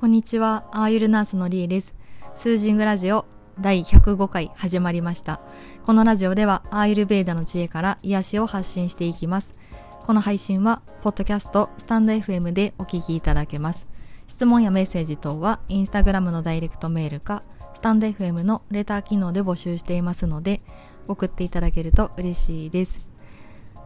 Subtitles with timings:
[0.00, 1.94] こんにちは、アーユルナースのリーです。
[2.34, 3.26] スージングラジオ
[3.60, 5.42] 第105回始まりました。
[5.84, 9.58] このラジオではアーユルベーダの知恵から癒しを発信していきます。
[10.06, 13.86] この配信は、ポッドキャスト、スタンド FM でお聞きいただけます。
[14.26, 17.42] 質問やメッセージ等は、インスタグラムのダイレクトメールか、
[17.74, 20.62] スタンド FM のレター機能で募集していますので、
[21.08, 23.06] 送っていただけると嬉しいです。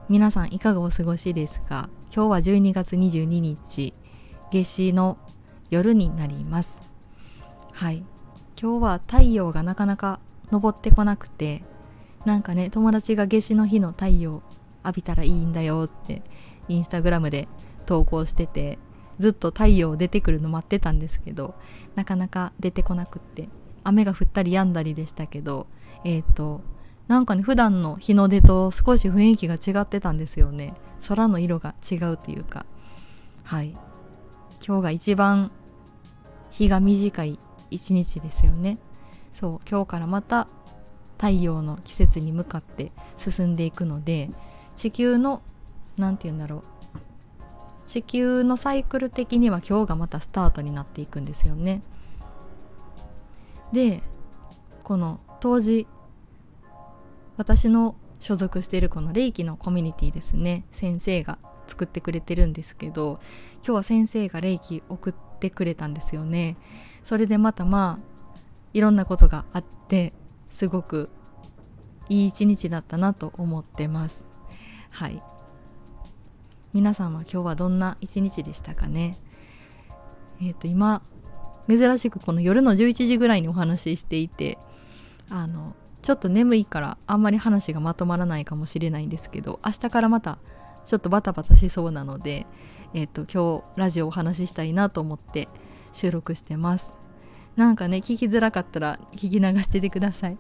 [0.09, 1.89] 皆さんいかがお過ごしですか？
[2.15, 3.93] 今日は12月22日
[4.53, 5.19] 夏至の
[5.71, 6.83] 夜になります。
[7.73, 8.05] はい。
[8.61, 11.63] 今日は太陽がなかなか昇ってこなくて
[12.25, 14.43] なんかね友達が夏至の日の太陽
[14.85, 16.23] 浴びたらいいんだよって
[16.69, 17.49] インスタグラムで
[17.87, 18.79] 投稿してて
[19.19, 21.55] ずっと太陽出てくるの待ってたんですけど
[21.95, 23.49] なかなか出てこなくって
[23.83, 25.67] 雨が降ったり止んだりでしたけど
[26.05, 26.63] えっ、ー、と
[27.09, 30.73] なんかね普段の日の出と少し雰囲気が違ってたんですよね。
[31.07, 32.65] 空の色が違うというか。
[33.43, 33.77] はい。
[34.67, 35.51] 今日が一番
[36.51, 37.39] 日が短い
[37.71, 38.79] 一日ですよね。
[39.35, 40.47] そう今日からまた
[41.19, 44.31] 太陽の季節に向かって進んでいくので
[44.75, 45.43] 地球の
[45.99, 46.63] 何て言うんだろう。
[47.87, 51.83] 地球のサイクル的には今日がまたスタートになっていくんですよね。
[53.73, 54.01] で
[54.83, 55.87] この当時
[57.37, 60.65] 私の所属しているこの霊気のコミュニティですね。
[60.71, 63.21] 先生が作ってくれてるんですけど
[63.57, 66.57] 今日は先生が霊気送ってくれたんですよね。
[67.03, 68.15] それでまたまあ
[68.73, 70.13] いろんなことがあって
[70.49, 71.11] すごく
[72.09, 74.27] いい一日だったなと思ってます。
[74.91, 75.23] はい。
[76.73, 79.17] 皆さんは今日はどんな一日でしたかね？
[80.43, 81.03] えっ、ー、と今
[81.69, 84.59] 珍しくこの夜の11時ぐらいにお話ししていて
[85.31, 90.39] あのちょっと眠いからあんまり話がまとまらないかもしれないんですけど明日からまた
[90.85, 92.47] ちょっとバタバタしそうなので、
[92.93, 95.49] えっ、ー、と今日ラジオお話ししたいなと思って
[95.93, 96.95] 収録してます。
[97.57, 100.39] なんかね聞きづらかったら聞き流しててください。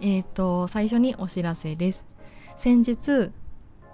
[0.00, 2.06] えっ、ー、と最初にお知らせです。
[2.56, 3.30] 先日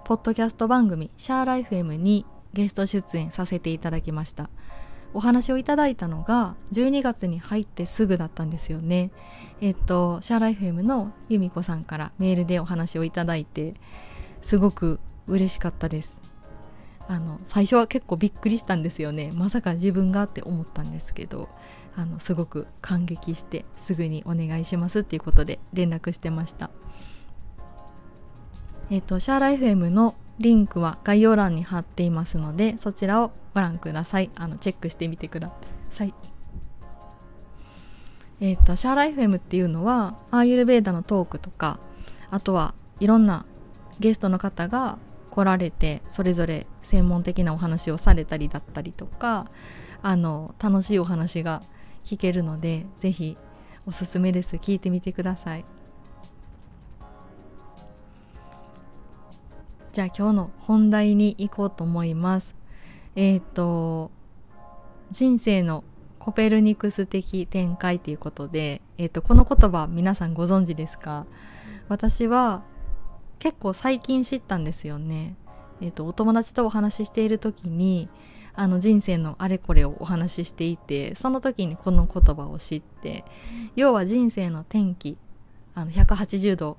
[0.05, 4.49] ポッドキャスト番組シャーライフ M にゲスト出演させていただきました。
[5.13, 9.11] お話をいただいたのが12月に入ってすぐだったんですよね。
[9.61, 13.73] えっとシャーライフ M の由美子さんからメールでお話をいただいて
[14.41, 16.21] すごく嬉しかったです。
[17.09, 19.31] あの最初は結構びっくりしたんですよね。
[19.33, 21.47] まさか自分がって思ったんですけど
[21.95, 26.69] あのすごく感激してすぐにお願いしますっていうことで連絡してました。
[28.89, 34.29] えっ、とシャーライフ M のリンクは概要欄に貼っていますのでそちらをご覧ください。
[34.35, 35.51] あのチェックしてみてくだ
[35.89, 36.13] さい。
[38.39, 41.79] えっ、ー、とシャーライフ M っていうのはアーユルベーダのトークとか
[42.29, 43.45] あとはいろんな
[43.99, 44.97] ゲストの方が
[45.31, 49.45] 来られてそれぞれ専門的なお話をされたりだったりとか
[50.01, 51.61] あの楽しいお話が
[52.03, 53.37] 聞けるので是非
[53.85, 54.57] おすすめです。
[54.57, 55.65] 聞いてみてください。
[59.93, 62.55] じゃあ今日の本題に行こうと思います。
[63.15, 64.11] えっ、ー、と
[65.09, 65.83] 人生の
[66.19, 71.25] コペルニクス的展開ということで、えーと、この言葉皆さんご存知ですか？
[71.87, 72.63] 私は
[73.39, 75.35] 結構最近知ったんですよね。
[75.81, 78.09] えーと、お友達とお話ししている時に
[78.55, 83.23] あの人生のあれこれをお話ししていてその時にこの言葉を知って
[83.75, 85.17] 要は人生の転機
[85.75, 86.77] あの180度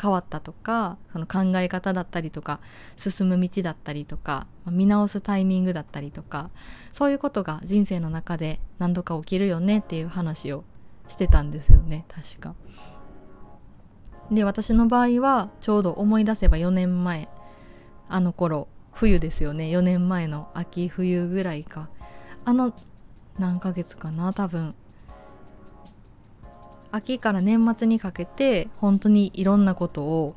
[0.00, 2.60] 変わったとかその考え方だったりとか
[2.96, 6.50] 進む道だったりとか見直すタイミングだったりとか
[6.92, 10.64] そういうことが人生の中で何度か起きるよねっていう話を
[11.08, 12.54] してたんですよね確か。
[14.30, 17.28] で私の場合はちょうど思い出せば4年前
[18.08, 19.64] あの頃冬ですよね。
[19.66, 21.88] 4年前の秋冬ぐらいか。
[22.44, 22.74] あの
[23.38, 24.74] 何ヶ月かな多分。
[26.92, 30.34] 秋から年末にかけて本当にいろんなことを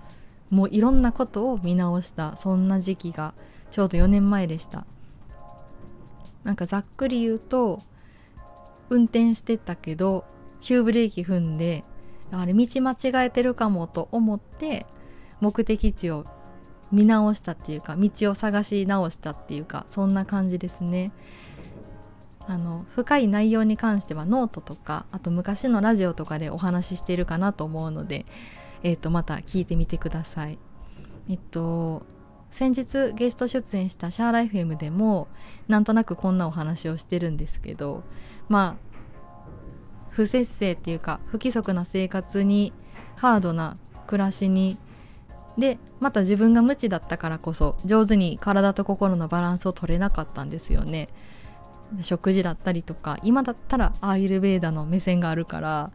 [0.49, 3.33] もういろんなことを見直したそんな時期が
[3.71, 4.85] ちょうど4年前でした。
[6.43, 7.81] なんかざっくり言うと
[8.89, 10.25] 運転してたけど
[10.61, 11.83] 急ブレーキ踏んで
[12.39, 14.85] あれ道間違えてるかもと思って
[15.39, 16.25] 目的地を
[16.91, 21.11] 見直したっていうか道を探し直したっていうかそんな感じですね
[22.47, 28.25] あの深い内容に関してはノートとかあと昔のラジオとかでお話ししているかなと思うので、
[28.83, 30.59] えー、とまた聞いてみてください。
[31.29, 32.05] えっと
[32.51, 35.27] 先日ゲスト出演したシャーライフ M でも
[35.67, 38.03] なんとなくこんなお話をしてるんですけど
[38.47, 38.92] まあ
[40.13, 42.71] 不節制っていうか不規則な生活に
[43.15, 43.77] ハードな
[44.07, 44.77] 暮らしに
[45.57, 51.09] でまた自分が無知だったからこそ上手に体と心のバランスを取れなかったんですよね。
[52.01, 55.91] 食事だったりとか今だったらアーユルベーダの目線があるから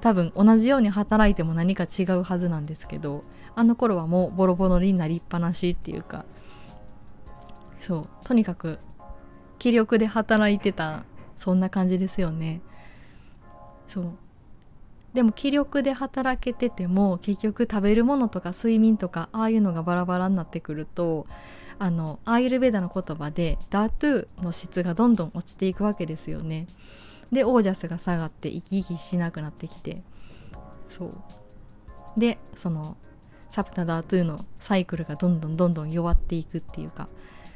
[0.00, 3.24] 多分同じように働いても何か違うはずなんですけど
[3.54, 6.24] あの頃はもうボロボロになりっぱなしっていうか
[7.78, 8.78] そうとにかく
[9.58, 11.04] 気力で働いてた
[11.36, 12.62] そんな感じですよね
[13.88, 14.10] そう。
[15.14, 21.28] でも気力で働けてても結局食べるものとか睡眠とかああいうのがバラバラになってくると
[21.78, 26.66] あのアーユルベーダの言葉でダートゥーの質がどんどん落ちていくわけですよね。
[27.30, 30.02] でオージャスが下がって生き生きしなくなってきて。
[30.90, 31.14] そう。
[32.16, 32.96] でその
[33.48, 37.08] サプタダートゥーのサイクルがどんどんどんどん弱っていくっていうか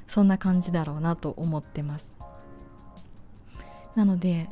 [0.06, 2.14] そんな感じだろうなと思ってます。
[3.96, 4.48] なので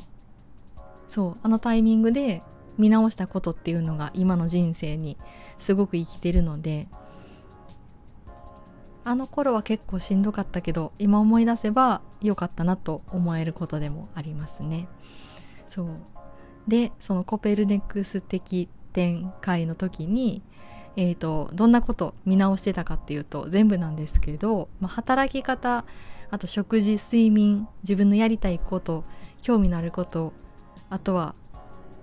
[1.09, 2.41] そうあのタイミングで
[2.77, 5.17] 見直したことっていうのが今の人生に
[5.57, 6.87] すごく生きてるので
[9.03, 14.87] あの頃は結構しんどかったけど今思い出せば良かったなと思えることでもありますね。
[15.67, 15.87] そう
[16.67, 20.41] でそのコペルネクス的展開の時に、
[20.95, 25.85] えーと、どんなこと見直してたかっていうと全部なんですけど、まあ、働き方
[26.29, 29.05] あと食事睡眠自分のやりたいこと
[29.41, 30.33] 興味のあること
[30.89, 31.35] あとは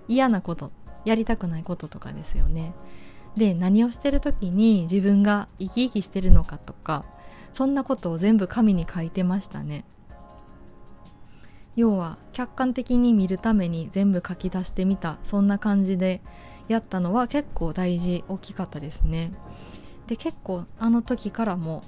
[0.07, 0.71] 嫌なこと
[1.05, 2.73] やりたくないこととかですよね。
[3.37, 7.03] で何をしてる時に自分が生き生きしてるのかとか
[7.51, 9.83] そんなことを全部紙に書いてましたね
[11.75, 16.21] 要は客観的に見るために全部書き出してみたそんな感じで
[16.69, 19.33] やったのは結構大事大きかったですね
[20.07, 21.83] で結構あの時からも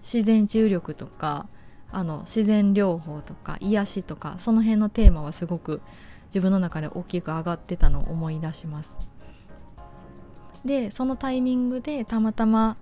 [0.00, 1.46] 自然治癒力とか
[1.96, 5.80] あの自然療法とか癒しとかその辺のテーマはすごく
[6.26, 8.98] 自分の中で大きく上がってたのを思い出します。
[10.62, 12.76] でそのタイミングでたまたま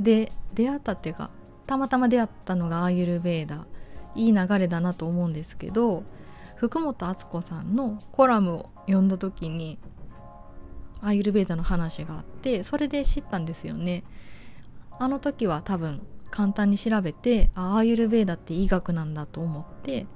[0.00, 1.28] で出会ったっていうか
[1.66, 3.66] たまたま出会ったのがアーユルベーダ
[4.14, 6.02] いい流れだなと思うんですけど
[6.56, 9.78] 福本敦子さんのコラムを読んだ時に
[11.02, 14.04] アーユルベーダの話があってそれで知ったんですよね。
[14.98, 16.00] あの時は多分
[16.34, 20.08] 簡単に調べてあアーユルベーダって医学なんだと思って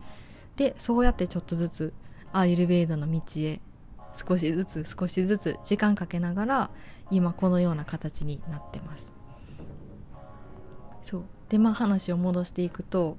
[0.57, 1.93] でそうやってちょっとずつ
[2.33, 3.61] アーユルベーダの道へ
[4.15, 6.71] 少しずつ少しずつ時間かけながら
[7.13, 9.13] 今このような形になってます。
[11.05, 11.23] そう。
[11.49, 13.17] でまあ話を戻していくと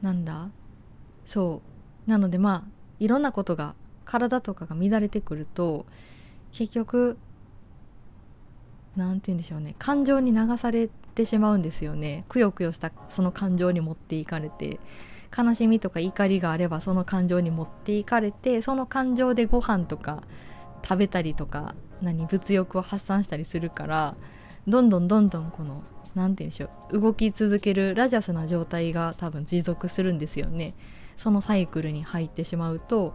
[0.00, 0.50] なんだ？
[1.26, 1.62] そ
[2.06, 2.10] う。
[2.10, 2.64] なのでまあ
[3.00, 3.74] いろんなことが
[4.04, 5.84] 体とかが乱れてくると
[6.52, 7.18] 結局
[8.98, 9.74] 何て言うんでしょうね。
[9.78, 12.24] 感情に流されてしまうんですよね。
[12.28, 14.78] くよくよしたその感情に持っていかれて。
[15.36, 20.22] 悲しみとか怒りがあればその感情に持っていかれてその感情でご飯とか
[20.82, 24.14] 食べたりとか何物欲を発散したりするから
[24.66, 25.82] どんどんどんどんこの
[26.14, 30.74] 何て言うんでしょう動き続けるラジャスな状態が多分持続するんですよね。
[31.16, 33.12] そのサイクルに入ってしまうと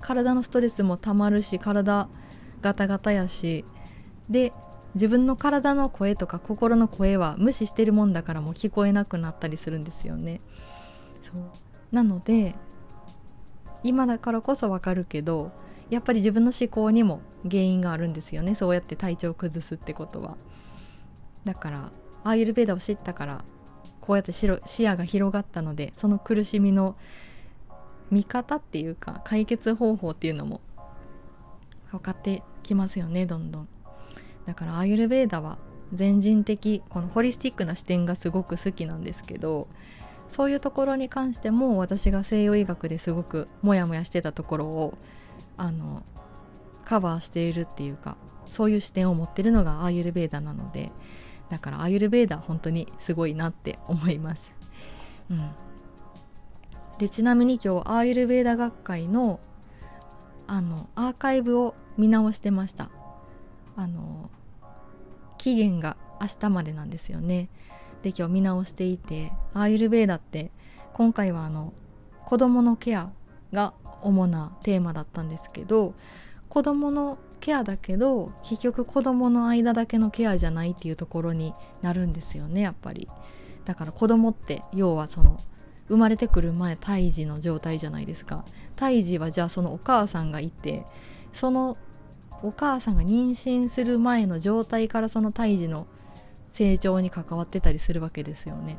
[0.00, 2.08] 体のストレスもたまるし体
[2.60, 3.64] ガタガタやし
[4.30, 4.52] で
[4.94, 10.40] 自分の体の声とか心の声は無視してるもんだからもう聞こえなくなったりするんですよね。
[11.22, 11.34] そう。
[11.92, 12.54] なので
[13.82, 15.52] 今だからこそわかるけど
[15.90, 18.54] やっぱり自分の思考にも原因があるんですよね。
[18.54, 20.36] そうやって体調を崩すってことは。
[21.44, 21.90] だから
[22.24, 23.44] アーユルベーダを知ったから
[24.00, 26.96] こうやって視野が広がったのでその苦しみの
[28.10, 30.60] 見方っていうか解決方法っていうのも
[31.90, 33.68] 分かってきますよねどんどん。
[34.48, 35.58] だからアーユルベーダは
[35.92, 39.68] 全人的このホリスティックな視点がすごく好きなんですけど
[40.30, 44.94] そういうところに関しても私が西洋医学ですごくモヤモヤしてたところを
[45.58, 46.02] あの
[46.86, 50.92] カバーしているっていうかそういう視点を持ってるのがアーユルベーダなので
[51.50, 54.54] だからアーユルベーダ本当にすごいなって思います。
[55.30, 55.50] うん、
[56.98, 59.40] でちなみに今日アーユルベーダ学会の
[60.46, 62.88] あのアーカイブを見直してました。
[63.76, 64.30] あの
[65.38, 67.48] 期限が明日までなんですよね。
[68.02, 70.50] で今日見直していてアーユルベーダって
[70.92, 71.72] 今回はあの
[72.24, 73.10] 子どものケア
[73.52, 75.94] が主なテーマだったんですけど
[76.48, 83.08] 子どものケアだけど結局子どもの間だけのケアじゃないっていうところになるんですよねやっぱり
[83.64, 85.40] だから子供って要はその
[85.88, 88.44] 生まれてくる前胎児の状態じゃないですか
[88.76, 90.84] 胎児はじゃあそのお母さんがいて
[91.32, 91.76] その
[92.42, 95.86] お母さんが妊娠する前の状態からその胎児の
[96.48, 98.78] 成長に関わってたりするわけですよね。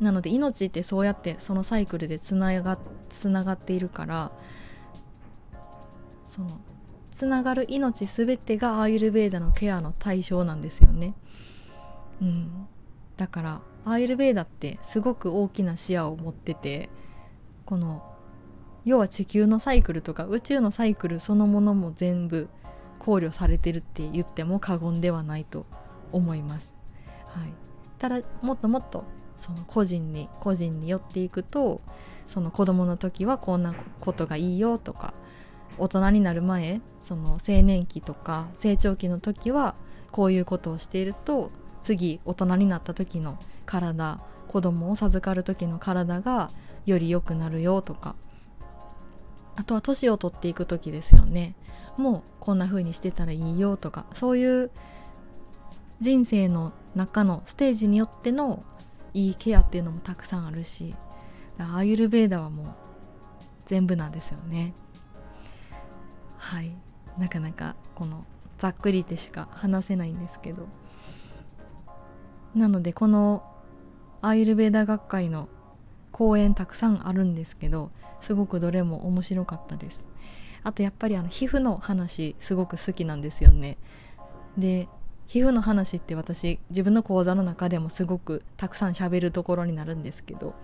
[0.00, 4.32] なので命ってそうやってそのサイクルでつながつながっているから
[6.26, 6.60] その
[7.10, 11.14] つながる命全てがアーユルベーダのケアの対象なんですよね。
[12.20, 12.66] うん、
[13.16, 16.88] だからアーユルベーダってすごく大きな視野を持ってて
[17.64, 18.13] この
[18.84, 22.48] 要は地球のサイクルとか宇宙のサイクルそのものも全部
[22.98, 25.66] 考慮されてるって言っても過言ではないと
[26.12, 26.72] 思います。
[27.26, 27.52] はい、
[27.98, 29.04] ただもっともっと
[29.38, 31.80] その個人に個人に寄っていくと
[32.26, 35.12] その子供の時はこんなことがいいよとか
[35.76, 39.74] 大人になる前その青年期とか成長期の時は
[40.12, 41.50] こういうことをしていると
[41.80, 46.50] 次大人になった時の体子供を授かる時の体が
[46.86, 48.14] より良くなるよとか
[49.56, 51.54] あとは年を取っていく時ですよね。
[51.96, 54.70] もうこんな風にしてたらいいよとかそういう
[56.00, 58.64] 人生の中のステージによっての
[59.14, 60.94] いいケアっていうのもたくさんあるし
[61.58, 62.66] アーユルベーダはもう
[63.64, 64.74] 全部なんですよね。
[66.36, 66.74] はい。
[67.16, 68.24] なかなかこの
[68.58, 70.66] ざっくりでしか話せないんですけど。
[72.54, 73.42] なのでこの
[74.20, 75.48] アーユルベーダ学会の
[76.14, 77.90] 講演たくさんあるんですけど
[78.20, 80.06] すごくどれも面白かったです。
[80.62, 83.76] あとやっぱりあの皮膚の話すごく好きなんですよね。
[84.56, 84.88] で
[85.26, 90.54] 皮膚の話って私自分の講座の中でもすごくたくさん喋るところになるんですけど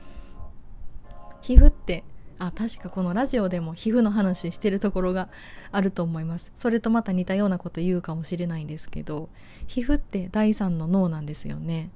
[1.43, 2.05] 皮膚って
[2.39, 5.29] あ確かこのラジオでも皮膚の話してるところが
[5.73, 6.53] あると思います。
[6.55, 9.29] それとまた似たようなこと言うかもしれないんですけど
[9.67, 11.91] 皮膚って第三の脳なんですよね。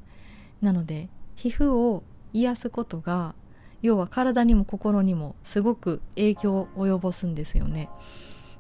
[0.61, 3.37] なので皮膚を癒すことが
[3.85, 7.91] 要は体にも心にもすごく影響を及ぼすんですよね。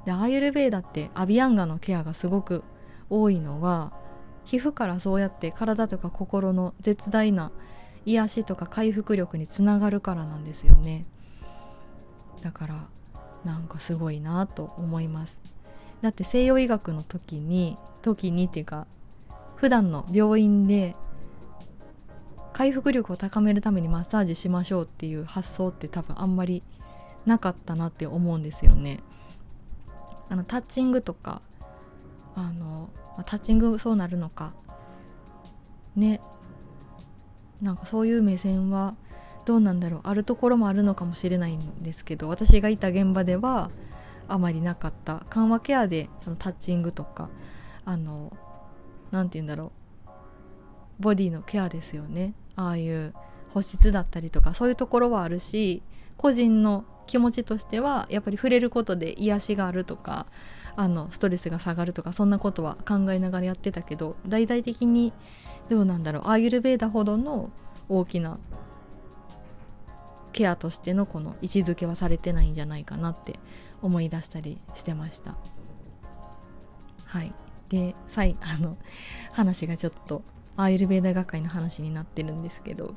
[0.05, 2.63] でアーユルベーダってアビアンガのケアがすごく
[3.09, 3.95] 多いのは
[4.45, 7.53] 皮膚からそうやって体とか心の絶大な
[8.05, 11.07] 癒しとか回復力につながるからなんですよね。
[12.43, 12.87] だから
[13.47, 15.41] なんかすごいなと思います。
[16.03, 18.87] だって西洋医学の時に時にっていうか
[19.57, 20.95] 普段の病院で
[22.55, 26.63] 回復力を高めるためにマッサージしましょうっていう発想って多分あんまり
[27.27, 29.01] なかったなって思うんですよね。
[30.29, 31.43] あのタッチングとか
[32.37, 32.91] あの
[33.27, 34.53] タッチングそうなるのか。
[35.97, 36.21] ね。
[37.61, 38.95] なんかそういう目線は
[39.47, 40.01] どうなんだろう。
[40.05, 43.71] あるところもあるのかもしれないんですけど私がいた現場では
[44.29, 45.27] あまりなかった。
[45.29, 47.29] 緩和ケアでそのタッチングとか
[47.85, 48.33] あの
[49.11, 49.84] 何て言うんだろう。
[51.01, 53.15] ボディのケアですよねああいう
[53.53, 55.83] 保湿だったりとかそういうところはあるし
[56.17, 60.27] 個人の気持ちとしてはやっぱり触れることで癒しがあるとか
[60.77, 65.13] あのストレスが下がるとかそんなことは考えながらやってたけど大々的に
[65.69, 67.51] どうなんだろうアーユルベーダほどの
[67.89, 68.39] 大きな
[70.33, 73.35] ケアとしてのこの位置づけはされてないんじゃないかなって
[73.83, 75.37] 思い出したりしてました。
[77.05, 77.33] はい
[77.69, 78.77] であの
[79.33, 80.23] 話がちょっと
[80.57, 82.95] アーユルベーダ学会の話になってるんですけど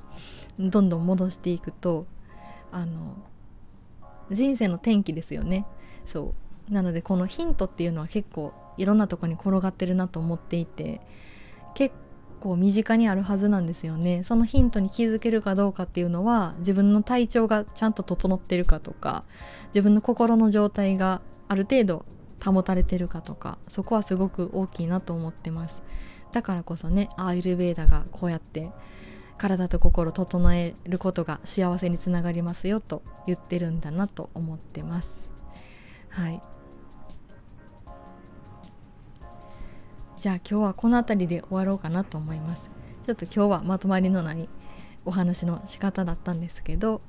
[0.60, 2.06] どんどん戻していくと
[2.72, 3.16] あの
[4.30, 5.66] 人生の転機ですよね。
[6.06, 6.34] そ
[6.70, 6.74] う。
[6.74, 11.00] なのでこのヒントっていうのは結構いろんなとこに転がってるなと思っていて
[11.76, 11.96] 結
[12.42, 14.24] 構身近にあるはずなんですよね。
[14.24, 19.24] そのヒントに気づけるかどうかっていうのは自分の体調がちゃんと整ってるかとか
[19.68, 22.06] 自分の心の状態がある程度
[22.44, 25.82] 保たれてるかとかそこはすごく大きいなと思ってます。
[26.32, 28.70] だからこそねアーユルベーダがこうやって
[29.38, 35.30] 体と心整えることが幸せにつながりますよと言ってるんだなと思ってます。
[36.10, 36.42] はい。
[40.20, 42.72] じゃあ今日はこの辺りで終わろうかなと思います。
[43.06, 44.50] ちょっと今日はまとまりのない
[45.06, 47.02] お話の仕方だったんですけど、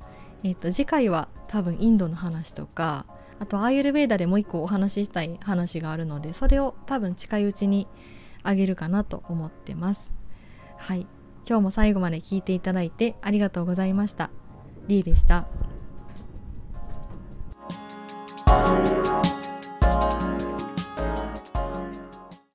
[0.44, 3.06] えー、と次回は多分インドの話とか
[3.40, 7.88] あとアーユルベーダでもう一個お話ししたい話があるのでそれを多分近いうちに
[8.48, 10.12] あげるかなと思ってます。
[10.76, 11.06] はい。
[11.48, 14.30] 今日も最後まで聞いていただいてありがとうございました。
[14.86, 15.46] リーでした。